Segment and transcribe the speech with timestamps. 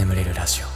[0.00, 0.66] 眠れるラジオ。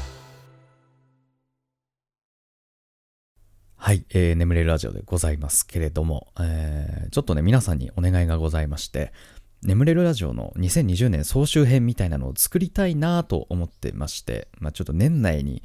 [3.74, 9.14] はい、えー、眠れるラジオでございますけれども、えー、ちょっとね皆さんにお願いがございまして
[9.62, 15.62] 眠れるラジオの2020年総集編みたいなのを作りたいなと思ってまして、まあ、ちょっと年内に、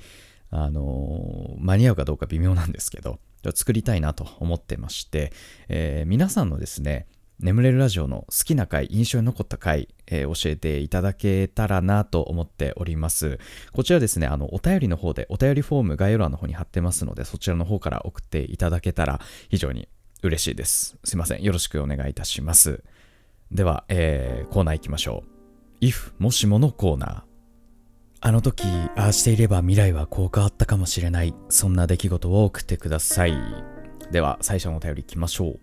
[0.52, 3.20] あのー、間に合うかどうか微妙なんですけど、
[3.54, 5.34] 作りたいなと思ってまして、
[5.68, 7.08] えー、皆さんのですね、
[7.40, 13.40] 眠れるラジオの好きな回、印象に残った回、えー、教えていただけたらなと思っております。
[13.72, 19.88] こちらですね、あの、お便りの方で、お便りフォーム概要欄の方に貼ってますので、そちらの方から送っていただけたら非常に
[20.22, 20.98] 嬉しいです。
[21.06, 21.42] すいません。
[21.42, 22.84] よろしくお願いいたします。
[23.52, 25.24] では、えー、コーナー行きましょ
[25.82, 25.86] う。
[25.86, 27.22] if もしものコーナー。
[28.22, 28.66] あの時、
[28.98, 31.34] ああしていれば未来はこう変わったかもしれない。
[31.48, 33.34] そんな出来事を送ってください。
[34.12, 35.60] では、最初のお便り行きましょう。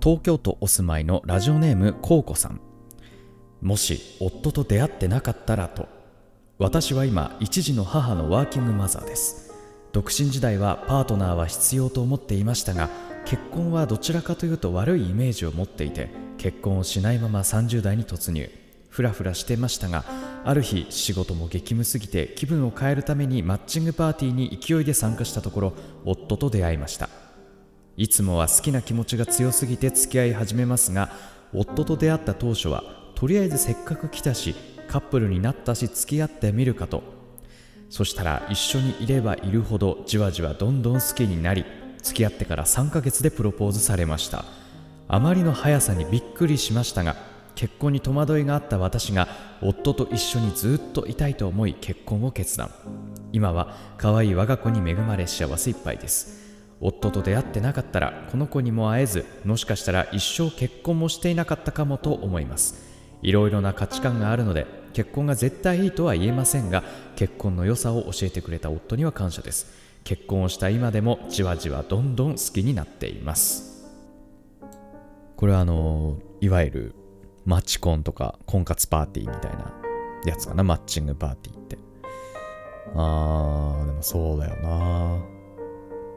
[0.00, 2.60] 東京都お住まいのラジオネームコウコさん。
[3.60, 5.88] もし夫と出会ってなかったらと。
[6.58, 9.52] 私は今一児の母のワーキングマザーです。
[9.92, 12.90] 独身時代はパートナーは必要と思っていましたが
[13.24, 18.48] 結婚はどちらかというと悪いイメージを持っていて結婚をしないまま30代に突入。
[18.90, 20.04] ふらふらしてましたが
[20.44, 25.72] ある日仕事も激務すぎて気分を変えるためにマッチングパーティーに勢いで参加したところ
[26.04, 27.27] 夫と出会いました。
[27.98, 31.10] いつもは好きな気持ちが強すぎて付き合い始めますが
[31.52, 32.84] 夫と出会った当初は
[33.16, 34.54] とりあえずせっかく来たし
[34.86, 37.02] カップルになったし付き合ってみるかと。
[37.90, 41.64] そしたら一緒にいればいるほどじわじわどんどん好きになり
[42.00, 44.44] 付き合ってから3ヶ月でプロポーズされました。
[45.08, 47.16] あまりの速さにびっくりしましたが
[47.56, 49.26] 結婚に戸惑いがあった私が
[49.60, 52.70] 夫と一緒にずっといたいと思い結婚を決断。
[53.32, 56.37] 今は可愛い我が子に恵まれ幸せいっぱいです。
[56.80, 62.86] 夫と出会ってなかったらこの子にも会えずもしかしたら一生結婚もしていなかったかもと思います。
[63.20, 66.84] いろいろな価値観があるので結婚が絶対いいとは言えませんが
[67.16, 69.66] 結婚の良さを教えてくれた夫には感謝です。
[70.04, 73.86] 結婚をした今でもじわじわどんどん好きになっています。
[75.36, 76.94] これはあのいわゆる
[77.44, 79.74] マチコンとか婚活パーティーみたいな
[80.24, 81.78] やつかなマッチングパーティーって。
[82.94, 85.37] あーでもそうだよな。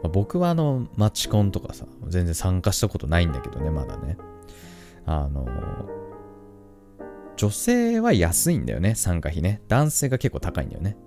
[0.04, 4.18] まあ、僕はあの、マチコンとかさ、全然参加したことないんだけどね、まだね。
[5.06, 5.48] あの、
[7.38, 9.62] 女性は安いんだよね、参加費ね。
[9.68, 10.98] 男性が結構高いんだよね。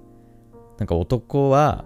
[0.78, 1.84] なんか男は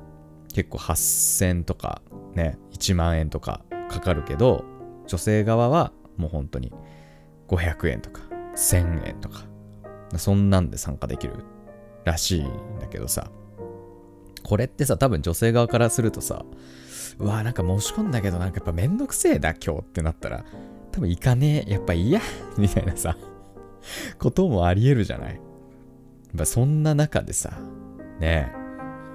[0.54, 2.02] 結構8000とか
[2.34, 4.64] ね、1万円とかかかるけど、
[5.06, 6.72] 女性側はもう本当に
[7.48, 8.22] 500円とか
[8.54, 9.44] 1000円とか、
[10.16, 11.44] そんなんで参加できる
[12.04, 13.30] らしいんだけどさ、
[14.42, 16.44] これってさ、多分女性側からするとさ、
[17.18, 20.44] うわなんか申し込んだけどなんかやっぱめんどくせえな今日ってなったら
[20.92, 22.20] 多分行かねえやっぱいいや
[22.56, 23.16] みたいなさ
[24.18, 25.34] こともありえるじゃない。
[25.34, 25.40] やっ
[26.36, 27.50] ぱそんな中でさ
[28.20, 28.52] ね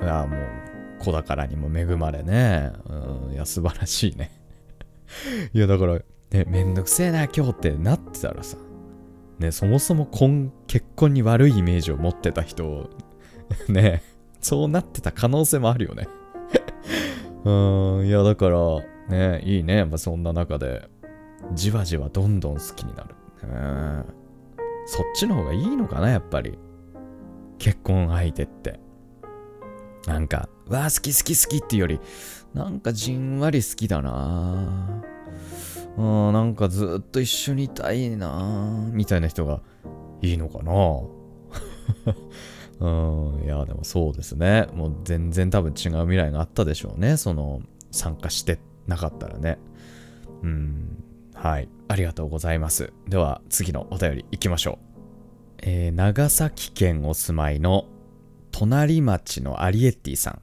[0.01, 0.07] え。
[0.09, 2.71] あもう子宝にも恵まれね。
[2.87, 4.31] うんいや素晴らしいね。
[5.53, 5.99] いやだから
[6.31, 8.57] ねめんどくせえな今日ってなってたらさ
[9.39, 12.89] ねそもそも婚結婚に悪いイメージを持ってた人
[13.69, 14.01] ね
[14.39, 16.07] そうなってた可能性もあるよね。
[17.45, 18.57] うん、いやだから
[19.09, 19.77] ね、いいね。
[19.77, 20.87] やっぱそんな中で、
[21.53, 23.15] じわじわどんどん好きになる。
[23.47, 24.05] ね、
[24.85, 26.57] そっちの方がいいのかな、やっぱり。
[27.57, 28.79] 結婚相手って。
[30.07, 31.99] なんか、わあ、好き好き好きっていうより、
[32.53, 35.03] なんかじんわり好きだな
[35.97, 39.61] うん、なんかずっと一緒にいたいなみたいな人が
[40.21, 40.71] いいのかな
[42.79, 42.87] う
[43.41, 44.67] ん、いや、でもそうですね。
[44.73, 47.17] もう全然多分違う未来があったでしょうね。
[47.17, 47.61] その、
[47.91, 49.59] 参加してなかったらね。
[50.41, 51.03] うん、
[51.33, 51.69] はい。
[51.87, 52.91] ありがとうございます。
[53.07, 54.93] では、次のお便り行きましょう。
[55.61, 57.85] えー、長崎県お住まいの
[58.51, 60.41] 隣町のアリエッティさん。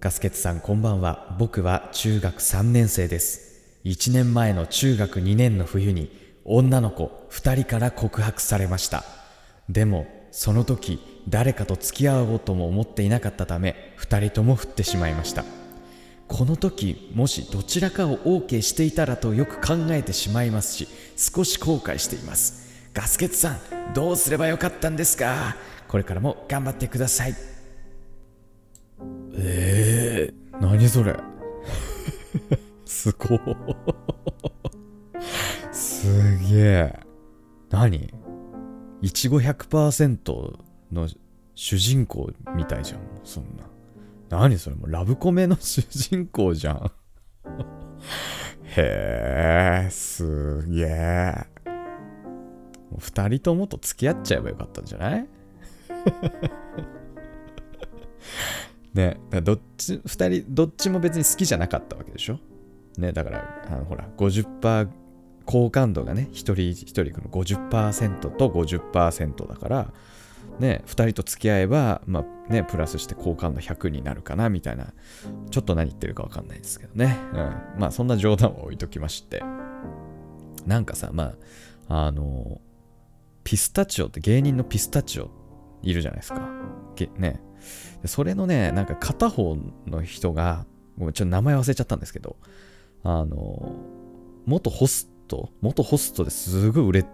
[0.00, 1.34] ガスケツさんこんばんは。
[1.38, 3.80] 僕は中学3年生です。
[3.84, 6.10] 1年前の中学2年の冬に
[6.44, 9.04] 女の子2人から告白されました。
[9.68, 10.06] でも
[10.38, 11.00] その時
[11.30, 15.46] 誰かと付き合おうとも思っていなかったため2人とも振ってしまいました。
[16.28, 22.90] この時もしどちらかを OK していたらとよく考えてしまいますし少し後悔しています。
[22.92, 25.56] ガスケツさんどうすればよかったんですか？
[25.88, 27.34] これからも頑張ってください。
[29.38, 31.16] えー、何それ？
[32.84, 33.38] すご
[35.72, 36.98] すげえ。
[37.70, 38.12] 何？
[39.06, 40.58] いちご100%
[40.90, 41.08] の
[41.54, 43.00] 主人公みたいじゃん。
[43.22, 43.62] そんな。
[44.28, 44.74] 何それ？
[44.74, 46.90] もうラブコメの主人公じゃん。
[48.76, 51.46] へえすげえ
[52.98, 55.22] 2人ともと付き合っちゃえばよかったんじゃない？
[58.92, 62.40] ね、どっち、二人、どっちも別に好きじゃなかったわけでしょ？
[62.98, 64.88] ね、だから、あのほら、50%、
[65.46, 69.92] 好感度がね、一人一人この50%と50%だから、
[70.58, 74.92] ね、2人と付き合えば、まあね、プラスして好感度100になるかなみたいな、
[75.50, 77.16] ちょっと何言ってるか分かんないですけどね。
[77.32, 79.42] うん、まあそんな冗談を置いときまして、
[80.66, 81.34] なんかさ、ま
[81.88, 82.60] あ、あの、
[83.44, 85.30] ピスタチオって芸人のピスタチオ
[85.82, 86.48] いるじゃないですか。
[87.18, 87.40] ね。
[88.04, 89.56] それのね、なんか片方
[89.86, 90.66] の人が、
[90.96, 92.36] もうちょっと名前忘れちゃったんですけど、
[93.04, 93.72] あの、
[94.46, 97.06] 元ホスト、元ホストですごい売れ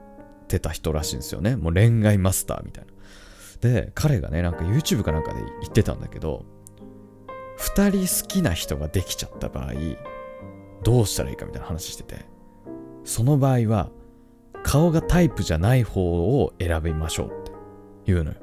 [0.48, 1.56] てた人らしいんですよね。
[1.56, 2.92] もう恋愛マスターみたいな。
[3.60, 6.44] で、彼がね、なんか YouTube かなんかで言ってたんだけど、
[7.58, 9.72] 2人好きな人ができちゃった場合、
[10.82, 12.26] どうしたらいいかみたいな話してて、
[13.04, 13.90] その場合は、
[14.64, 17.52] 顔がタイプじゃない方を選びましょうって
[18.04, 18.36] 言うのよ。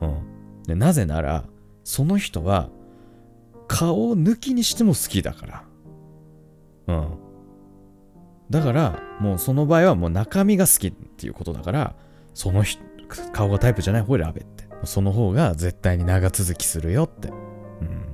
[0.00, 0.62] うん。
[0.62, 1.44] で、なぜなら、
[1.82, 2.70] その人は、
[3.66, 5.64] 顔を抜きにしても好きだから。
[6.88, 7.23] うん。
[8.50, 11.94] だから、もうその場合はもう中身が好きっていうことだから、
[12.34, 12.64] その、
[13.32, 14.64] 顔がタイプじゃない方選べって。
[14.84, 18.06] その方が絶対に長続きするよって、うん、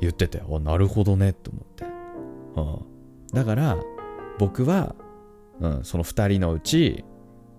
[0.00, 1.84] 言ってて、あ、なるほどねって思って。
[2.56, 3.78] うん、だから、
[4.38, 4.94] 僕は、
[5.60, 7.04] うん、その2人のうち、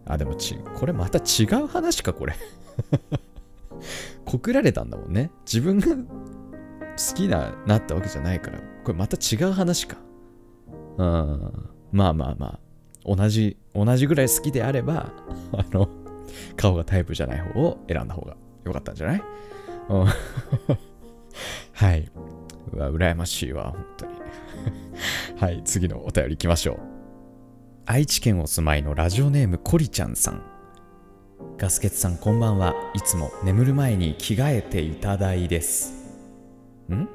[0.05, 2.33] あ、でもち、これまた違う話か、これ。
[4.25, 5.31] 告られたんだもんね。
[5.45, 9.97] 自分が好きな、なったわけじゃないから、これまた違う話か。
[10.97, 12.59] うん、まあまあま
[13.05, 15.11] あ、同じ、同じぐらい好きであれば、
[15.53, 15.89] あの、
[16.55, 19.23] 顔がタイプじゃない方を選んだ方が良かったんじゃない？
[19.89, 20.05] うん
[21.73, 22.09] はい。
[22.73, 24.11] うわ、羨ましいわ、本当に。
[25.39, 26.79] はい、次のお便り行きましょう。
[27.85, 30.41] 愛知県お住まいのラジオネームコリちゃんさん。
[31.57, 35.93] ガスケツさんこんばんはいつも眠る前に着替えていただいです。
[36.89, 37.07] ん？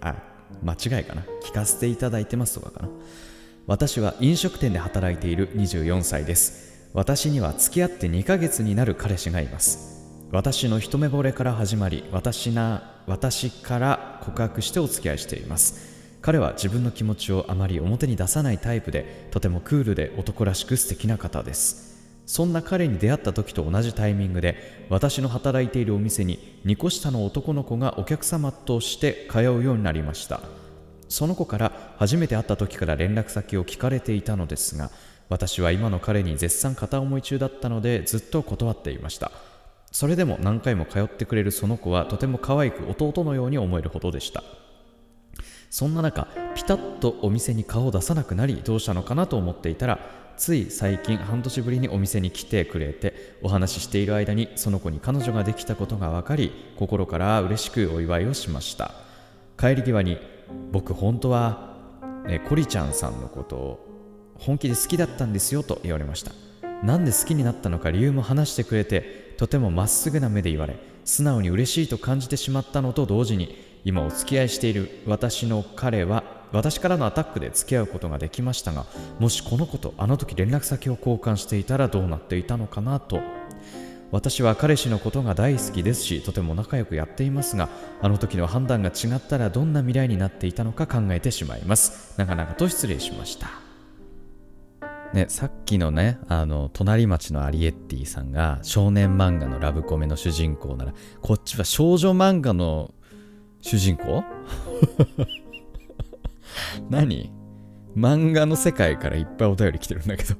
[0.00, 0.16] あ、
[0.62, 1.22] 間違いかな。
[1.42, 2.88] 聞かせていただいてますとかかな。
[3.66, 6.90] 私は飲食店で働いている24歳です。
[6.92, 10.04] 私には付き合って2ヶ月になる彼氏がいます。
[10.30, 15.94] 私の一目惚れから始まり私な私から告白してお付き合いしています。
[16.20, 21.94] 彼は自分の気持ちをあまり表に出さないタイプでとてもクールで男らしく素敵な方です。
[22.26, 30.63] そんな彼に出会った時と同じタイミングで私の働いているお店に2個下の男の子がお客様として通うようになりました。
[31.14, 34.90] その子から初めて会った時から連絡先を聞かれていたのですが
[35.28, 39.30] 私は今の彼に絶賛片思い中だったのでずっと断っていました。
[39.92, 44.42] それでも何回も通ってくれるその子はとても可愛く弟のように思えるほどでした。
[45.70, 46.26] そんな中
[46.56, 50.00] ピタッとお店に顔を出さなくなりどうしたのかなと思っていたら
[50.36, 58.94] つい最近半年ぶりにお店に来てくれてお話ししている間にその子に彼女ができたことが分かり心から嬉しくお祝いをしました。
[59.56, 60.18] 帰り際に
[60.72, 61.74] 僕本当は、
[62.26, 63.88] ね、コリちゃんさんのことを
[64.38, 66.32] 本気で好きだったんですよと言われました。
[66.84, 78.84] なんで好きになったのか理由も話してくれてとてもまっすぐな目で言われ素直に嬉しいと感じてしまったのと同時に今お付き合いしている私の彼は私からのアタックで付き合うことができましたが
[79.18, 83.20] もしこの子とあの時連絡先を交換していたらどうなっていたのかなと
[84.14, 87.68] 私は彼氏のことが大好きですしとても仲良くやっていますが
[88.00, 92.16] あの時の判断が違ったらどんな未来になっていたのか考えてしまいます。
[92.16, 93.50] なかなかと失礼しました。
[95.12, 102.94] ね、さっきのね、あの、隣町のアリエッティさんが少年漫画のラブコメの主人公なら、こっちは少女漫画の
[103.62, 104.22] 主人公？
[106.88, 107.32] 何？
[107.96, 110.36] 漫画の世界からいっぱいお便り来てるんだけど。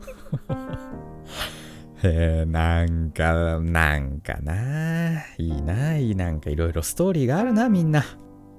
[2.05, 5.25] へえ、なんか、なんかな。
[5.39, 8.05] いいな、いい、なんかいろいろストーリーがあるな、みんな。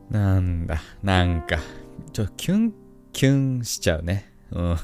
[0.10, 1.58] なんだ、なんか、
[2.12, 2.74] ちょ、キュン、
[3.14, 4.32] キュンしちゃうね。
[4.52, 4.76] うん。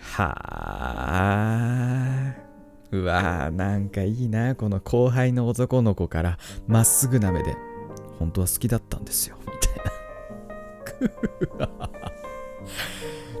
[0.00, 0.34] は
[2.36, 2.50] あ。
[2.92, 7.56] うわーなんかいいなこの後輩の男の子からまっすぐな目で
[8.18, 9.70] 本当は好きだったんですよみた
[11.04, 11.68] いな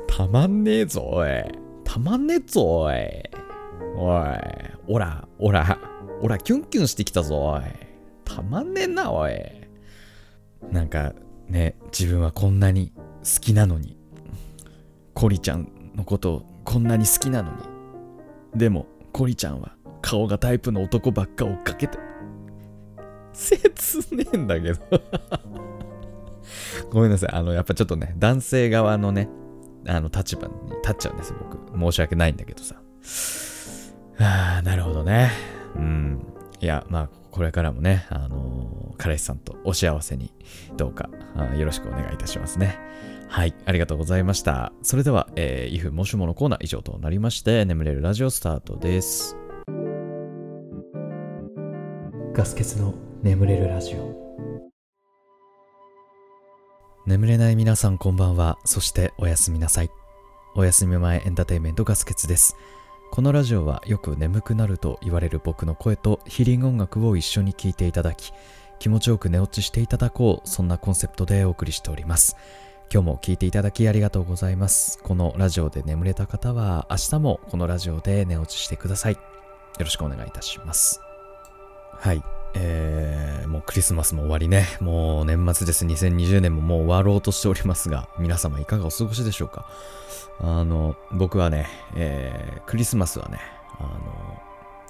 [0.06, 2.94] たまんねえぞおいたまんねえぞおい。
[3.96, 4.28] おい。
[4.86, 5.76] おらおら
[6.22, 7.62] おらキュンキュンしてきたぞおい。
[8.24, 9.32] たまんねえなおい。
[10.70, 11.12] なんか
[11.48, 13.98] ね自分はこんなに好きなのに。
[15.14, 17.58] コリちゃんのことこんなに好きなのに。
[18.54, 21.98] でもコリちゃんは顔がタイプの男ばっか追っかけて。
[23.32, 24.80] 切ねえんだけど。
[26.90, 27.30] ごめんなさい。
[27.32, 29.28] あのやっぱちょっとね男性側のね
[29.90, 32.76] あの立場に立っちゃうんです僕申し訳ないんだけどさ
[34.18, 35.30] ああなるほどね
[35.76, 36.26] うん
[36.60, 40.32] いやまあこれからもね、あの彼氏さんとお幸せに
[40.76, 41.08] どうか
[41.56, 42.78] よろしくお願いいたしますね。
[43.28, 44.72] はい、ありがとうございました。
[44.82, 49.36] それでは、えー、イフもしものコーナー以上となりまして、眠れるラジオスタートです。
[52.34, 54.20] ガス欠の眠れるラジオ。
[57.06, 58.58] 眠れない皆さんこんばんは。
[58.64, 59.90] そしておやすみなさい。
[60.54, 62.56] おやすみ前エンターテインメントガス欠です。
[63.10, 68.32] このラジオはよく眠くなると言われる僕の声とヒーリング音楽を一緒に聴いていただき、
[68.78, 72.36] 気持ちよく寝落ちしていただこう、そんなコンセプトでお送りしております。
[72.92, 74.98] 今日も聴いていただきありがとうございます。
[75.02, 79.14] このラジオで眠れた方は明日もこのラジオで寝落ちしてください。
[79.14, 79.20] よ
[79.78, 81.00] ろしくお願いいたします。
[81.94, 82.39] はい。
[82.54, 84.66] えー、もうクリスマスも終わりね。
[84.80, 85.84] もう年末です。
[85.86, 89.66] 2020年ももう終わろうとしておりますが、皆様いかがお過ごしでしょうか？
[90.40, 93.38] あの、僕はね、えー、クリスマスはね、
[93.78, 94.42] あの、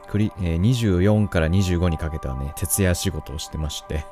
[0.09, 4.05] クリえー、24から25にかけてはね、徹夜仕事をしてまして、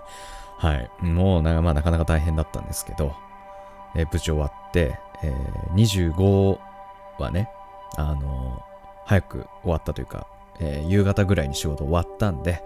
[0.59, 0.91] はい。
[1.01, 3.15] もうな,、まあ、なかなか大変だったんですけど、
[3.95, 6.59] えー、無事終わって、えー、25
[7.19, 7.49] はね、
[7.97, 8.63] あの
[9.05, 10.27] 早く終わったというか、
[10.61, 12.63] えー、夕方ぐらいに仕事終わったんで、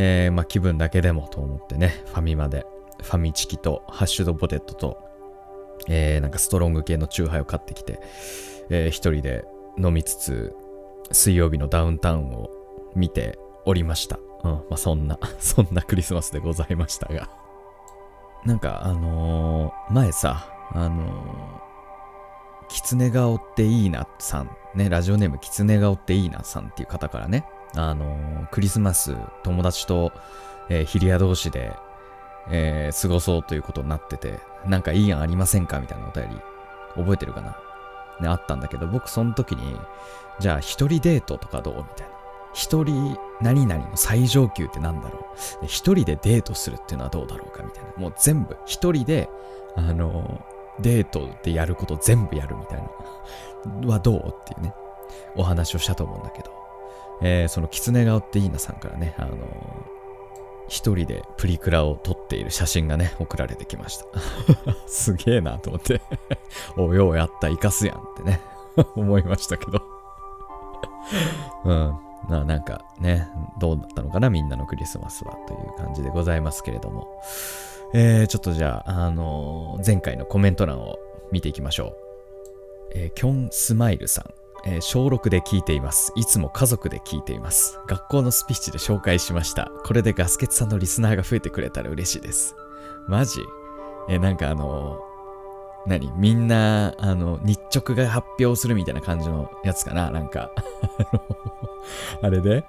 [0.00, 2.64] えー、まあ、気分だけでもと思ってね、ファミマで、
[3.02, 4.98] ファミチキとハッシュドポテトと、
[5.88, 8.00] えー、なんかストロング系のチューハイを買ってきて、
[8.70, 9.44] えー、一人で
[9.76, 10.54] 飲みつつ、
[11.10, 12.48] 水曜日のダウンタウンを
[12.94, 14.20] 見ておりました。
[14.44, 17.28] うん、まあ、そんな、 そんなクリスマスでございましたが。
[18.44, 27.44] なんか、あのー、前さ、あのー、キツネ顔っていいなさん、ね、ラジオネームキツネ顔っていいなさんっていう方からね、
[27.76, 30.12] あの、クリスマス友達と、
[30.68, 31.72] えー、ヒリア同士で、
[32.50, 36.40] えー、過ごそうということになってて、なんかいい案ありませんかみたいなお便り、
[36.96, 37.56] 覚えてるかな？
[38.20, 39.78] ね、あったんだけど、僕その時に、
[40.40, 41.76] じゃあ一人デートとかどう？
[41.76, 42.14] みたいな。
[42.54, 45.18] 一人何々の最上級ってなんだろ
[45.62, 45.66] う？
[45.66, 47.90] 一人でデートするっていうのはどうだろうかみたいな。
[47.98, 49.28] もう全部、一人で、
[49.76, 50.44] あの
[50.80, 52.82] デートでやること全部やるみたい
[53.82, 53.88] な。
[53.88, 54.28] はどう？
[54.28, 54.74] っていうね、
[55.36, 56.57] お話をしたと思うんだけど。
[57.22, 59.36] えー、その狐顔っていいなさんからね、あのー、
[60.68, 64.04] 一人でプリクラを撮っている写真がね、送られてきました。
[64.86, 66.00] すげえなと思って
[66.76, 68.40] おようやった、生かすやんってね
[68.94, 69.82] 思いましたけど
[71.64, 71.98] うん。
[72.28, 77.22] ななんかね、どうだったのかな、みんなのクリスマスはという感じでございますけれども。
[77.94, 80.98] えー、ちょっとじゃあ、あのー、前回のコメント欄を
[81.32, 81.96] 見ていきましょう。
[82.94, 84.34] えー、キョンスマイルさん。
[84.68, 86.12] えー、小6で聞いています。
[86.14, 87.80] いつも家族で聞いています。
[87.86, 89.70] 学校のスピーチで紹介しました。
[89.84, 92.54] これでガスケツさんのリスナーが増えてくれたら嬉しいです。
[93.06, 93.40] マジ？
[94.10, 96.12] えー、なんかあのー、何？
[96.16, 100.10] みんな、あの、日直が発表するみたいな感じのやつかな？
[100.10, 100.50] なんか
[102.20, 102.66] あれで、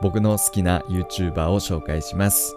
[0.00, 2.56] 僕の好きな YouTuber を紹介します。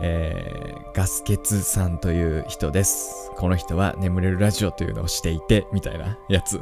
[0.00, 3.30] えー、ガスケツさんという人です。
[3.36, 6.58] この人は眠れるラジオというのをしていて、みたいなやつ。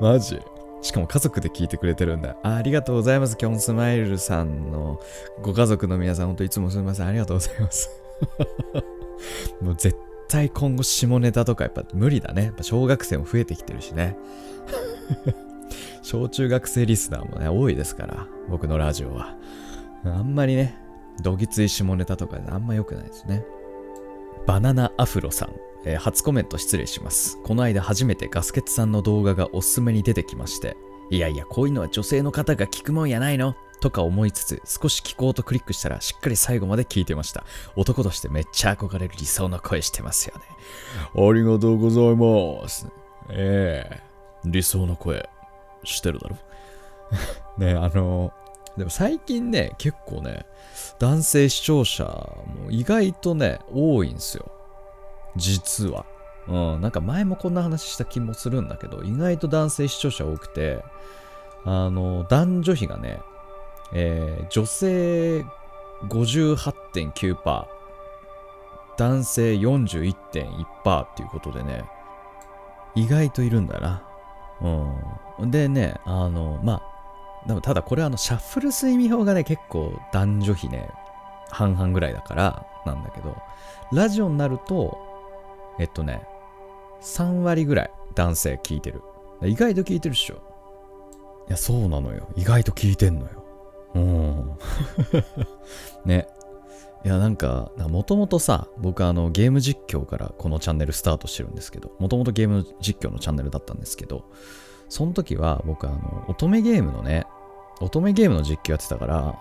[0.00, 0.40] マジ？
[0.82, 2.56] しかも家族で聞いてくれてるんだあ。
[2.56, 3.36] ありがとうございます。
[3.36, 5.00] キョンスマイルさんの
[5.42, 7.06] ご家族の皆さん、ほんといつもすみません。
[7.06, 7.90] ありがとうございます。
[9.62, 9.96] もう絶
[10.28, 12.44] 対今後下ネタとかやっぱ無理だね。
[12.46, 14.16] やっぱ小学生も増えてきてるしね。
[16.02, 19.36] 小中学生リスナーもね、多いですから、僕のラジオは。
[20.04, 20.76] あんまりね、
[21.22, 23.44] どぎつい下ネタとかあんま良くないですね。
[24.46, 25.54] バナナアフロさん。
[25.84, 27.38] えー、初コメント失礼します。
[27.42, 30.76] この間初めてガスケツさんの動画がおすすめに出てきまして、
[31.10, 37.44] いやいや、こういうのは女性の方が聞くもんやないのとか思いつつ、少し聞こうとクリックしたら、しっかり最後まで聞いてました。
[37.76, 40.44] 男としてめっちゃ憧れる理想の声してますよね。
[41.16, 42.86] ありがとうございます。
[43.30, 45.28] ええー、理想の声、
[45.84, 46.36] してるだろ？
[47.58, 48.32] ねあの
[48.76, 50.46] でも最近ね、結構ね、
[50.98, 54.50] 男性視聴者も意外とね、多いんですよ。
[55.36, 56.06] 実は。
[56.48, 60.82] うん、なんか前もこんな話した気もするんだけど、意外と男性視聴者多くて、
[61.64, 63.20] あの、男女比がね、
[63.92, 65.44] えー、女性
[66.08, 67.66] 58.9%、
[68.96, 71.84] 男性41.1%っていうことでね、
[72.94, 74.02] 意外といるんだな。
[75.38, 75.50] うん。
[75.50, 76.91] でね、あの、まあ、
[77.46, 80.88] でもただこれはあの、シャッフル睡眠法がね、結構男女比ね、
[81.50, 83.36] 半々ぐらいだからなんだけど、
[83.92, 84.96] ラジオになると、
[85.78, 86.22] えっとね、
[87.02, 89.02] 3割ぐらい男性聞いてる。
[89.42, 90.36] 意外と聞いてるっしょ。
[91.48, 92.28] いや、そうなのよ。
[92.36, 93.44] 意外と聞いてんのよ。
[93.94, 94.58] うん。
[96.06, 96.28] ね。
[97.04, 104.24] いや、なんか、もともとさ、僕あの、ゲーム実況からこのチャンネルスタートしてるんですけど、もともとゲーム実況のチャンネルだったんですけど、
[104.92, 107.24] その時は僕あの、乙女ゲームのね、
[107.80, 109.38] 乙女ゲームの実況やってたから、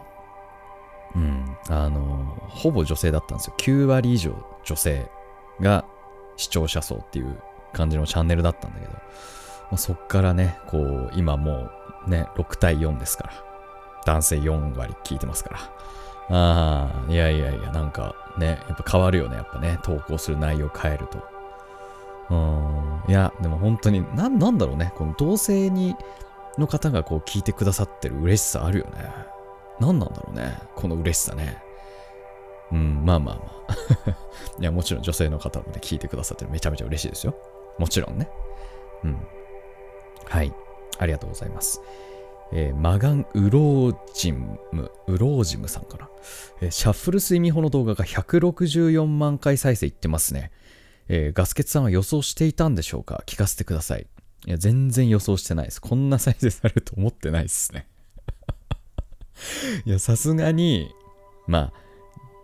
[1.14, 3.56] うん、あの、ほぼ女性だったんですよ。
[3.58, 5.12] 9割以上女性
[5.60, 5.84] が
[6.38, 7.38] 視聴者層っていう
[7.74, 9.00] 感じのチャンネルだったんだけど、ま
[9.74, 11.70] あ、そっからね、こう、今も
[12.08, 13.34] うね、6対4ですから、
[14.06, 15.60] 男性4割聞いてますから。
[16.30, 21.31] ああ、いやいやいや、なんかね、やっぱ変わるよね、やっぱね、投稿する内容変えると。
[22.32, 25.96] うん、いや、でも本当に、ななんだろうね、この同性に、
[26.58, 28.92] の方がこう聞いてくださってる嬉しさあるよね。
[29.80, 31.62] 何なんだろうね、この嬉しさね。
[32.72, 34.16] うん、まあまあまあ。
[34.60, 37.36] いや、もちろん女性の方もね、聞いてくださってるめちゃめちゃ嬉しいですよ。
[37.78, 38.30] もちろんね。
[39.04, 39.18] うん。
[40.26, 40.54] はい。
[41.00, 41.82] ありがとうございます。
[42.54, 44.60] えーマガン・ウロージム、
[45.08, 46.10] ウロージムさんかな。
[46.62, 50.52] えーシャッフル睡眠法の動画が164万回再生いってますね。
[51.14, 53.22] えーガスケツさんは予想していたんでしょうか？
[53.26, 54.08] 聞かせてください。
[54.48, 55.82] いや、全然予想してないです。
[55.82, 57.86] こんな再生されると思ってないですね。
[59.86, 60.90] いや、さすがに、
[61.48, 61.74] まあ、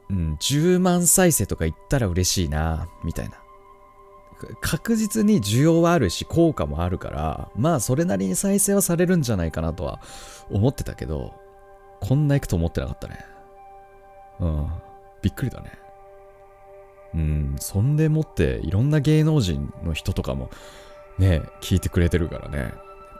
[0.09, 3.37] うん、10万再生とか言ったら嬉しいな、みたいな。
[4.61, 9.99] 確実に需要はあるし効果もあるからまあそれなりに再生はされるんじゃないかなとは
[10.51, 11.33] 思ってたけど
[12.01, 13.25] こんないくと思ってなかったね
[14.39, 14.67] うん
[15.23, 15.71] びっくりだね
[17.13, 17.55] うん。
[17.59, 20.49] そんでもっていろんな芸能人の人とかも
[21.17, 22.57] ね聞いてくれてるからね。
[22.59, 22.71] やっ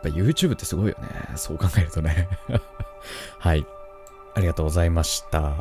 [0.04, 1.08] ぱ YouTube ってすごいよね。
[1.36, 2.28] そう考えるとね。
[3.40, 3.66] はい。
[4.36, 5.56] ありがとうございました。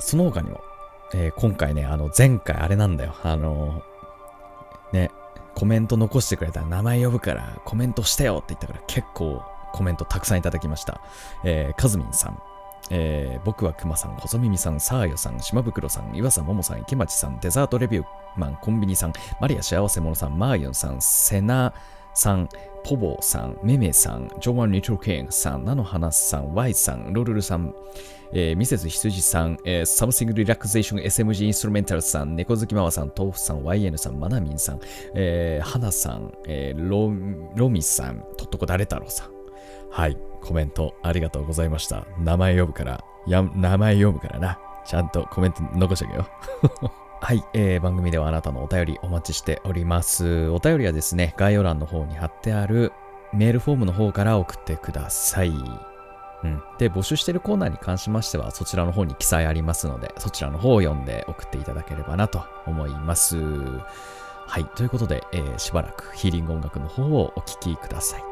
[0.00, 0.60] その他にも、
[1.14, 3.14] えー今回ねあの前回あれなんだよ。
[3.22, 3.82] あの
[4.92, 5.10] ね、
[5.54, 11.00] コメント残してくれたら名前呼ぶからコメントしてよって言ったから結構コメントたくさんいただきました。
[11.44, 12.40] えー、かずみんさん、
[12.90, 21.72] えー僕はくまさん、細耳さん、さあよさん、島袋さん、岩佐ももさん、池町さん、デザートレビューマン、コンビニさん、マリア幸せ者さん、マーユンさん、セナ
[22.14, 22.48] さん、
[22.84, 27.74] ポボさん、メメさん、ジョワン・リトル・ケンさん、ナノハナさん、ワイさん、ロルルさん、
[28.32, 34.80] えー、ミセス羊さん、えー、サムシングリラクゼーション SMG インストルメンタルさん、猫好きママさん、豆腐さん、YN さん、マナミンさん、
[35.14, 37.12] えー、花さん、えー、ロ
[37.56, 39.37] ロミさん、とっとこ誰太郎さん。
[39.90, 42.06] はい、コメントありがとうございました。
[42.18, 44.58] 名前呼ぶから、や名前読むからな。
[44.86, 46.26] ちゃんとコメント残しておけよ。
[47.20, 50.48] はい、えー番組ではあなたのお便りお待ちしております。
[50.50, 52.92] お便りはですね、概要欄の方に貼ってある
[53.32, 55.52] メールフォームの方から送ってください。
[56.44, 68.24] うん、で募集してるコーナーに関しましてはそちらの方に記載ありますのでそちらの方を読んで送っていただければなと思いますはいということで、えーしばらくヒーリング音楽の方をお聴きください、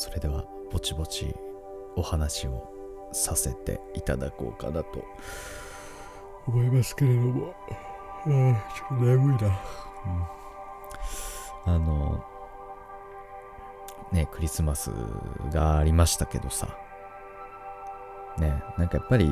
[0.00, 1.34] それではぼちぼち
[1.94, 2.72] お話を
[3.12, 5.04] させていただこうかなと
[6.46, 7.74] 思いますけれども、あ
[8.26, 8.28] あ
[8.74, 9.60] ちょっと眠いな。
[11.66, 12.24] うん、あの、
[14.10, 14.90] ね、クリスマス
[15.52, 16.78] がありましたけどさ、
[18.38, 19.26] ね、なんかやっぱり、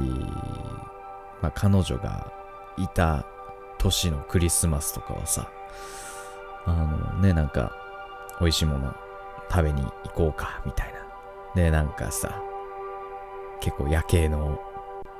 [1.40, 2.30] まあ、彼女が
[2.76, 3.24] いた
[3.78, 5.50] 年のクリスマスとかはさ、
[6.66, 7.72] あのね、なんか、
[8.38, 8.94] 美味しいもの
[9.50, 11.00] 食べに行こうか、みたいな。
[11.54, 12.42] で、なんかさ、
[13.60, 14.60] 結構夜景の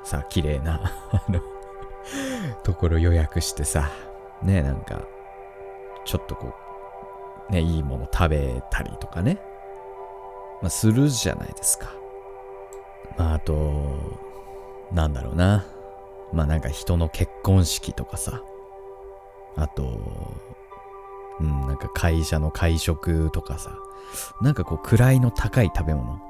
[0.04, 0.80] さ、綺麗な
[1.12, 1.40] あの
[2.62, 3.90] ところ予約してさ、
[4.42, 5.02] ね、なんか、
[6.04, 6.54] ちょっとこ
[7.50, 9.40] う、ね、いいもの食べたりとかね、
[10.62, 11.90] まあ、するじゃないですか。
[13.16, 13.98] まあ、あと、
[14.92, 15.64] なんだろうな。
[16.32, 18.42] まあなんか人の結婚式とかさ、
[19.56, 20.00] あと、
[21.40, 23.76] うん、なんか会社の会食とかさ、
[24.40, 26.20] なんかこう位の高い食べ物、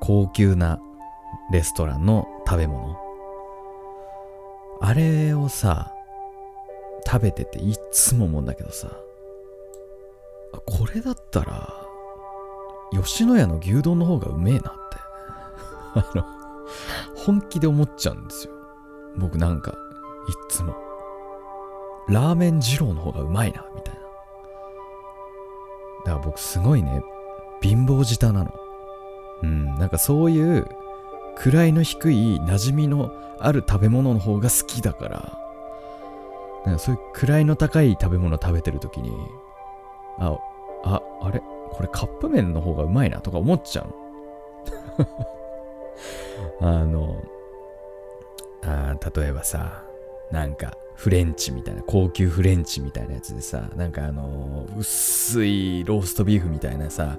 [0.00, 0.80] 高級な
[1.50, 2.96] レストランの食べ物、
[4.80, 5.92] あれをさ、
[7.06, 8.88] 食べてていつも思うんだけどさ、
[10.66, 11.82] これだったら、
[12.92, 14.70] 吉野家の牛丼の方がうめえなって。
[15.94, 16.24] あの、
[17.16, 18.52] 本気で思っちゃうんですよ。
[19.16, 19.72] 僕なんか、
[20.28, 20.74] いっつも。
[22.08, 24.00] ラーメン二郎の方がうまいな、みたいな。
[26.04, 27.02] だから僕すごいね、
[27.60, 28.54] 貧乏舌なの。
[29.42, 30.66] うん、なんかそういう
[31.36, 33.10] 位の低い馴染みの
[33.40, 35.38] ある食べ物の方が好きだから、
[36.64, 39.10] なんかそういう位の高い食べ物食べてる時に、
[40.18, 40.38] あ、
[40.84, 41.42] あ、あれ？
[41.72, 43.94] これカップ麺の方がうまいなとか思っちゃう。
[46.60, 47.16] あの、
[48.62, 49.82] あ例えばさ、
[50.30, 57.18] なんかフレンチみたいな、高級フレンチみたいなやつでさ、なんかあの薄いローストビーフみたいなさ、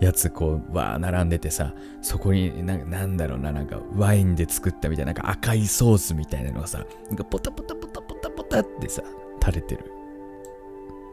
[0.00, 9.04] やつこう、わー並んでてさ、そこにななんだろうな、なんかワインで作ったみたいな、なんか赤いソースみたいなのがさ、なんかポタポタポタポタポタってさ、
[9.40, 9.84] 垂れてる。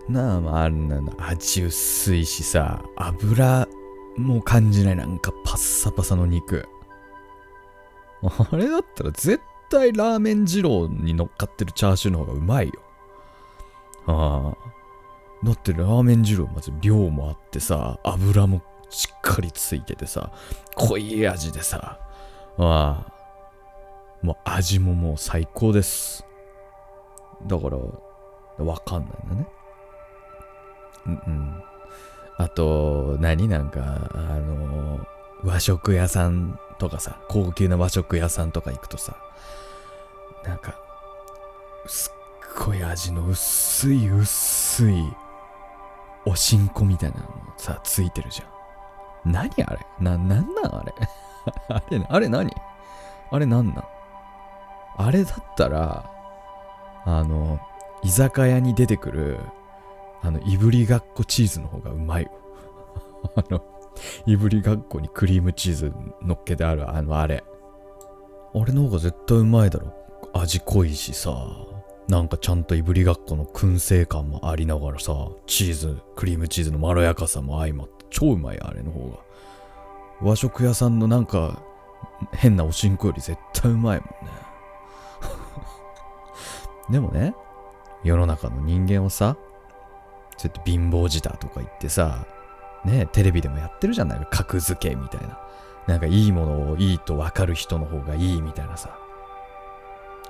[0.10, 3.68] なあ、まあ、あんなの味薄いしさ、油
[4.18, 6.68] も感じない、なんかパッサパサの肉。
[8.24, 12.74] あれだったら絶対ラーメン二郎に乗っかってるチャーシューの方がうまいよ。
[14.08, 15.46] ああ。
[15.46, 20.32] だってラーメン二郎まず量もあってさ、油もしっかりついててさ、
[20.76, 22.00] 濃い味でさ、
[22.58, 23.14] ああ。
[24.22, 26.26] もう味ももう最高です。
[27.48, 27.78] だから、
[28.66, 29.48] わかんないんだね。
[31.06, 31.64] うんうん。
[32.38, 35.00] あと、何なんか、あの、
[35.44, 39.16] 和食屋さんとかさ、高級な和食屋さんとか行くとさ、
[40.44, 40.74] なんか、
[41.86, 45.04] すっごい味の薄い薄い、
[46.26, 49.32] おしんこみたいなのさ、ついてるじゃん。
[49.32, 49.86] 何あれ？
[50.00, 50.94] な、なんなんあれ？
[51.70, 52.52] あれ、あれ何？
[53.32, 53.84] あれなんなん？
[54.98, 56.10] あれだったら、
[57.06, 57.60] あの、
[58.04, 59.40] 居酒屋に出てくる、
[60.22, 62.32] あの、いぶりがっこチーズの方がうまいよ。
[63.36, 63.62] あの、
[64.26, 67.44] いぶりがっこにクリームチーズ乗っけてある、あの、あれ。
[68.54, 69.94] あれの方が絶対うまいだろ。
[70.34, 71.48] 味濃いしさ。
[72.08, 75.14] なんかちゃんといぶりがっこの燻製感もありながらさ、
[75.46, 79.18] チーズ、クリームチーズのまろやかさも相まって、超うまいあれの方が。
[80.22, 81.62] 和食屋さんのなんか、
[82.34, 84.32] 変なおしんこより絶対うまいもんね。
[86.90, 87.36] でもね、
[88.04, 89.38] 世の中の人間をさ、
[90.38, 92.26] そうやって貧乏舌とか言ってさ、
[92.86, 94.28] ね、テレビでもやってるじゃない？
[94.30, 95.40] 格付けみたいな。
[95.88, 98.98] なんかいいものをいいと分かる人の方がいいみたいなさ。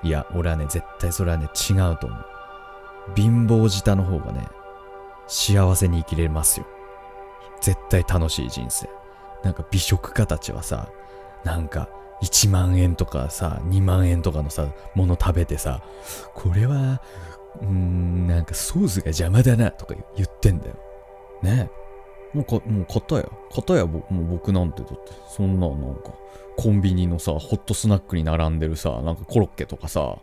[0.02, 2.26] いや、俺はね、絶対それはね、違うと思う。
[3.14, 4.48] 貧乏舌の方がね、
[5.26, 6.66] 幸せに生きれますよ。
[7.60, 8.88] 絶対楽しい人生。
[9.44, 10.88] なんか美食家たちはさ、
[11.44, 11.88] なんか
[12.22, 15.82] 1万円とかさ、2万円とかのさ、もの食べてさ、
[16.34, 17.02] これは
[17.60, 20.76] うーん、なんかソースが邪魔だなとか言ってんだよ。
[21.42, 21.70] ね
[22.32, 23.28] もうか、もう型や。
[23.54, 26.12] 型やもう僕なんてだって、そんななんか、
[26.56, 30.18] コンビニのさ、ホットスナックに並んでるさ、なんかコロッケとかさ、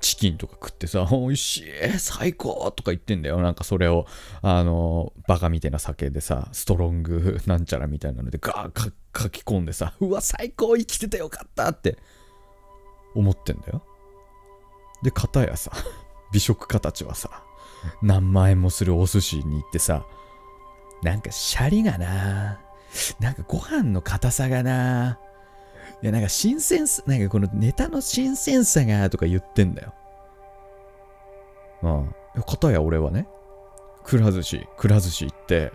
[0.00, 3.40] チキンとか食ってさ、 美味しい、最高とか言ってんだよ。
[3.40, 4.06] なんかそれを、
[4.42, 11.98] あの、バカみたいな酒でさ、ストロング なんちゃらみたいなのでガーか書き込んでさ、うわ、最高生きててよかったって
[13.14, 13.82] 思ってんだよ。
[15.02, 15.72] で、片やさ、
[16.32, 17.42] 美食家たちはさ、
[18.02, 20.06] 何万円もするお寿司に行ってさ、
[21.02, 22.60] なんかシャリがな、
[23.18, 25.18] なんかご飯の硬さがな、
[26.02, 29.94] いやなんか新鮮さ、なんかこのネタの新鮮さがとか言ってんだよ。
[31.82, 31.88] う
[32.40, 32.42] ん。
[32.42, 33.26] かたや俺はね、
[34.04, 35.72] くら寿司、くら寿司行って、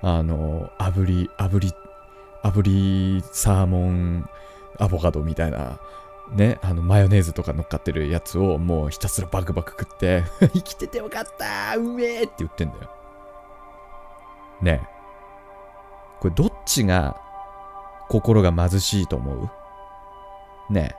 [0.00, 1.72] あの、炙り、炙り、
[2.42, 4.28] 炙りサーモン
[4.78, 5.80] アボカドみたいな、
[6.32, 12.90] ね、あの、マヨネーズとか乗っかってるやつをもうひたすらバクバク食って 生きててよかったうめえって言ってんだよ。
[14.62, 14.86] ねえ。
[16.20, 17.20] これどっちが
[18.08, 20.72] 心が貧しいと思う？
[20.72, 20.96] ねえ。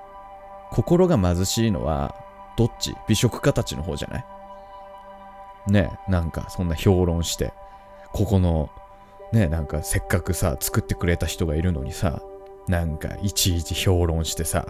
[0.72, 2.16] 心が貧しいのは
[2.58, 2.96] どっち？
[3.08, 4.26] 美食家たちの方じゃない？
[5.72, 7.54] ねえ、なんかそんな評論して、
[8.14, 8.70] ここの
[9.34, 12.22] ねえ、なんかせっかくさ、作ってくれた人がいるのにさ、
[12.68, 14.68] なんかいちいち評論してさ、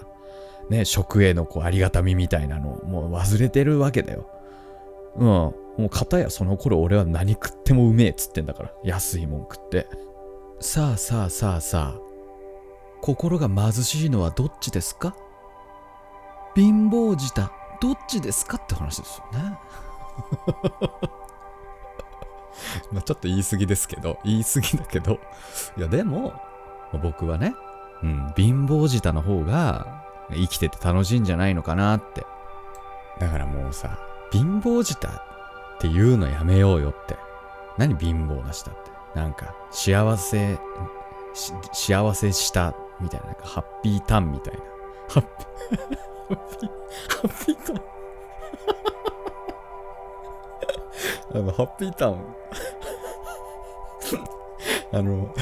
[0.69, 4.30] ね、食へのこうありがたみみたいなのもう忘れてるわけだよ。
[5.15, 5.26] うん。
[5.26, 8.72] もう片やその頃俺は何食ってもうめえっつってんだから。
[8.84, 9.88] 安いもん食って。
[10.60, 12.00] さあさあさあさあ。
[13.02, 15.15] 心が貧しいのはどっちですか？
[16.56, 17.50] 貧乏舌
[17.82, 19.58] どっちですかって話ですよね。
[22.91, 25.19] まあちょっと言い過ぎですけど、言い過ぎだけど、
[25.78, 26.34] いやでも、
[27.02, 27.54] 僕はね、
[28.04, 32.26] うん、貧乏舌の方が生きてて楽しいんじゃないのかなって。
[33.19, 33.98] だからもうさ、
[34.32, 35.12] 貧乏舌っ
[35.80, 37.18] て言うのやめようよって。
[37.78, 38.92] 何貧乏な舌って？
[39.15, 40.58] なんか、幸せ、
[41.74, 44.60] 幸せしたみたいな、なんかハッピータンみたいな。
[45.10, 45.78] ハッピー、
[46.28, 47.82] ハッピー、ハッピータン。
[51.32, 52.36] あの、ハッピーターン
[54.92, 55.34] あの、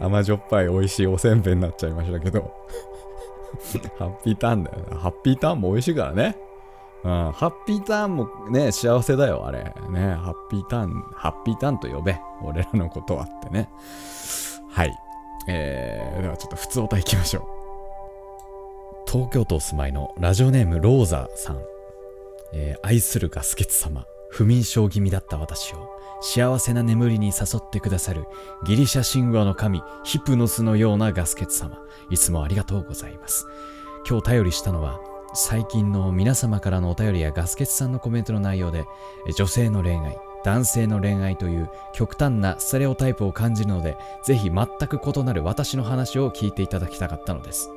[0.00, 2.52] 甘じょっぱい美味しいおせんべいになっちゃいましたけど
[3.98, 6.36] ハッピーターンだよなハッピーターンも美味しいからね。
[7.04, 9.74] うん、ハッピーターンもね、幸せだよ、あれ。
[9.90, 12.18] ね、ハッピーターン、ハッピーターンと呼べ。
[12.42, 13.68] 俺らのことはってね。
[14.70, 14.96] はい。
[15.48, 19.10] えー、ではちょっと普通おた行きましょう。
[19.10, 21.58] 東京都お住まいのラジオネームローザさん。
[22.54, 24.04] えー、愛するガスケツ様。
[24.32, 25.90] 不眠症気味だった私を
[26.22, 28.24] 幸せな眠りに誘ってくださる
[28.64, 31.78] ギリシャ神話の神ヒプノスのようなガスケツ様
[32.10, 33.46] いつもありがとうございます
[34.08, 34.98] 今日頼りしたのは
[35.34, 38.84] 最近の皆様からのお便りやガスケツさんのコメントの内容で
[39.34, 47.70] 女性の恋愛男性の恋愛という極端なステレオタイプを感じるのでぜひ全く異なる私の話を聞いていただきたかったのです。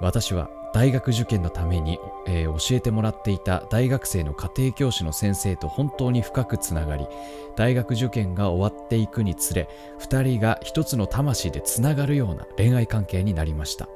[0.00, 7.06] 私は大学受験のために、えー、教えてもらっていた大学生の家庭教師の先生と本当に深くつながり
[7.54, 9.68] 大学受験が終わっていくにつれ
[10.00, 13.88] 2人が一つの魂でつながるような恋愛関係になりました。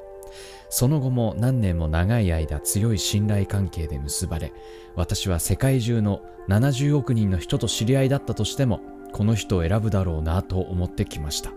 [0.69, 4.53] その後も何年も長い間強い信頼関係で結ばれ
[4.95, 11.51] 私は世界中の70億人の人と知り合いだったとしてもこの人を選ぶだろうなと思ってきました。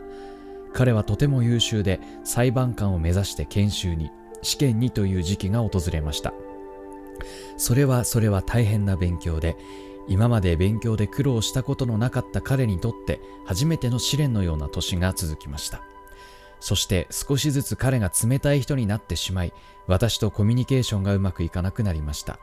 [0.72, 4.10] 彼はとても優秀で裁判官を目指して研修に
[4.42, 6.32] 試験にという時期が訪れました。
[7.56, 9.56] それはそれは大変な勉強で
[10.08, 15.82] 今まで勉強で苦労したことのなかった彼にとって初めての試練のような年が続きました。
[16.62, 19.52] そして少しずつ彼が冷たい人になってしまい
[19.88, 22.38] 私とコミュニケーションがうまくいかなくなりました。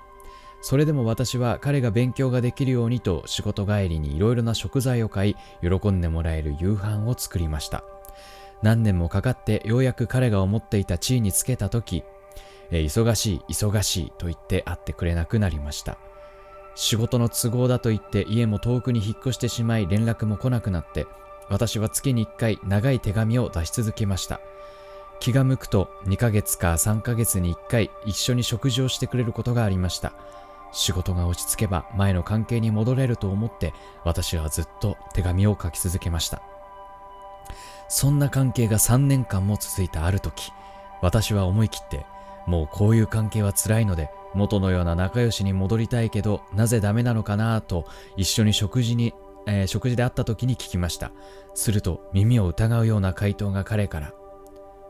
[0.62, 7.86] それでも私は彼が勉強ができるようにと仕事帰りにいろいろな食材を買い喜んでもらえる夕飯を作りました。
[8.62, 12.04] 何年もかかってようやく彼が思っていた地位につけた時、
[12.72, 15.98] え、忙しい忙しいと言って会ってくれなくなりました。
[16.76, 21.08] 仕事の都合だと言って家も遠くに引っ越してしまい連絡も来なくなって
[21.50, 24.40] 私は月に1回長い手紙を出し続けました。
[25.20, 30.14] 気が向くと2ヶ月か3ヶ月に1回一緒に食事をしてくれることがありました。
[30.72, 33.74] 仕事が落ち着けば前の関係に戻れると思って
[34.06, 36.42] 私はずっと手紙を書き続けました。
[37.90, 40.52] そんな関係が3年間も続いたある時、
[41.02, 42.06] 私は思い切って、
[42.46, 47.86] もうこういう関係は辛いので、元のような仲良しに戻りたいけど、なぜダメなのかなと、
[48.16, 49.14] 一緒に食事に、
[49.48, 51.12] えー、食事で会った時に聞きました。
[51.54, 54.14] すると、耳を疑うような回答が彼から、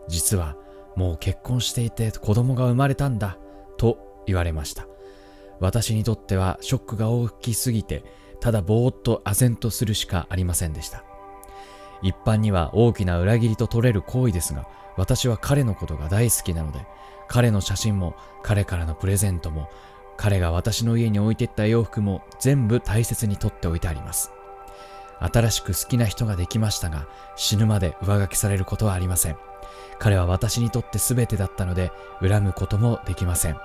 [0.08, 0.56] 実は、
[0.96, 3.38] もう結婚していて子供が生まれたんだ、
[3.78, 4.88] と言われました。
[5.60, 8.04] 私にとってはショックが大きすぎて、
[8.40, 11.04] ただぼーっと唖然とするしかありませんでした。
[12.02, 16.80] 一般には大きな裏切りと取れる行為ですが、私は彼のことが大好きなので、
[17.28, 19.70] 彼の写真も、彼からのプレゼントも、
[20.18, 24.32] 彼が私の家に置いてった洋服も全部大切に取っておいてあります。
[25.20, 29.38] 新しく好きな人ができましたが、死ぬまで上書きされることはありません。
[30.00, 33.58] 彼は私にとって全てだったので、恨むこともできません。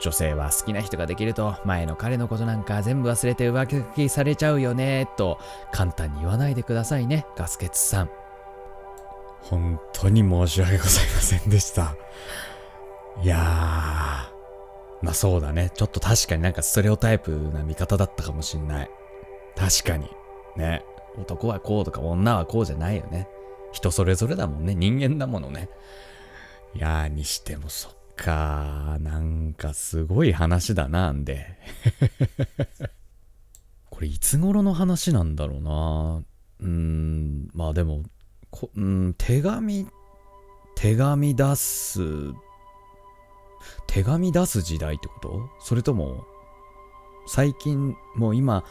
[0.00, 5.38] 女性は好きな人ができると前の彼のことなんか全部忘れて浮気されちゃうよねと
[5.72, 8.10] 簡単に言わないでくださいねガスケツさん。
[9.42, 11.94] 本当に申し訳ございませんでした。
[13.22, 13.40] いやー
[15.02, 15.70] まあそうだね。
[15.74, 18.90] ちょっと確かになんかストレオタイプな見方だったかもしんない。
[19.56, 20.10] 確かに。
[20.60, 20.84] ね
[21.16, 23.28] 男はこうとか女はこうじゃないよね。
[23.72, 24.74] 人それぞれだもんね。
[24.74, 25.68] 人間だものね。
[26.74, 31.58] いやーにしてもそっかなんかすごい話だなんで。
[33.90, 36.22] これいつ頃の話なんだろうな
[36.60, 38.02] うん、まあでも、
[38.50, 39.86] こうん、手紙、
[40.76, 42.00] 手紙出す、
[43.86, 45.48] 手紙出す時代ってこと？
[45.60, 46.24] それとも、
[47.26, 48.62] 最近、もう今、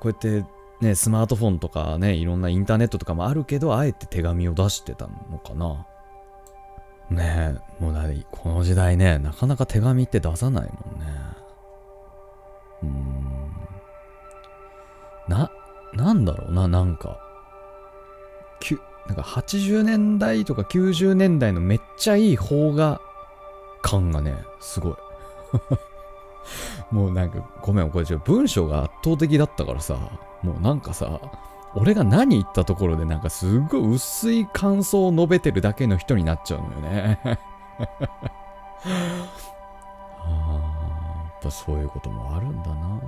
[0.00, 0.44] こうやって
[0.80, 5.86] ね、スマートフォンとかね、いろんなインターネットとかもあるけど、あえて手紙を出してたのかな。
[7.10, 11.06] ねえ、もうだこの時代ね、なかなか手紙って出さないもんね。
[12.82, 13.56] うーん。
[15.28, 15.50] な、
[15.94, 17.18] なんだろうな、なんか。
[18.60, 23.00] きゅ、なんか80年代とか90年代のめっちゃいい邦画
[23.82, 24.94] 感がね、すごい。
[26.90, 29.98] もうなんか、ごめん、これ文章が圧倒的だったからさ、
[30.42, 31.20] もうなんかさ、
[31.74, 37.20] 俺が何言ったところでなんかすっごい薄い感想を述べてるだけの人になっちゃうのよね。
[40.18, 40.58] あ
[41.24, 43.00] やっぱそういうこともあるんだな。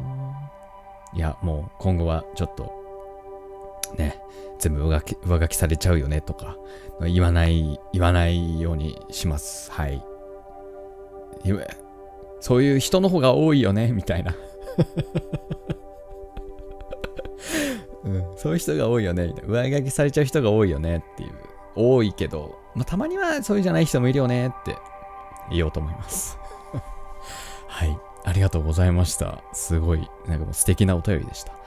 [1.15, 2.73] いや、もう今後はちょっと、
[3.97, 4.21] ね、
[4.59, 6.57] 全部上書き上書きされちゃうよねとか、
[7.01, 9.73] 言わない、言わないようにします。
[9.73, 10.05] はい。
[12.41, 14.35] そういう人の方が多いよね、 みたいな。
[18.05, 19.63] うん、そういう人が多いよね、みたいな。
[19.63, 21.33] 上書きされちゃう人が多いよねっていう。
[21.75, 24.77] 多いけど、まあ、たまにはそういうじゃない人もいるよねって
[25.51, 26.39] 言おうと思います。
[27.69, 27.99] はい。
[28.25, 29.43] ありがとうございました。
[29.53, 31.58] すごい、なんかもう素敵なお便りでした。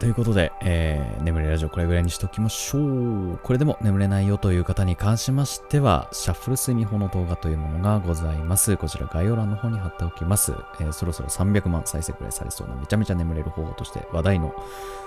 [0.00, 3.38] ということで、えー、眠れラジオこれぐらいにしときましょう。
[3.42, 8.76] これでも眠れないよという方に関しましては、シャッフル睡眠法の動画というものがございます。
[8.76, 10.52] こちら概要欄の方に貼っておきます。
[10.80, 14.54] えー、そろそろ300万再生くらいされそうなめちゃめちゃ眠れる方法として話題の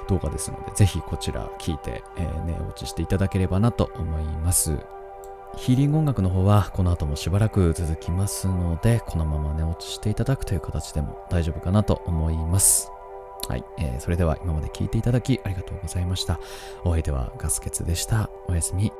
[0.08, 4.78] 動画ですので、ぜひこちら聞いて、えー、寝落ちしていただければなと思います。
[5.58, 12.92] ヒーリング音楽の方はこの後もしばらく続きますので、このまま寝落ちしていただくという形でも大丈夫かなと思います。
[13.48, 16.40] はい、えー、それでは今まで聞いていただきありがとうございました。
[16.84, 18.30] お相手はガスケツでした。
[18.48, 18.92] おやすみ。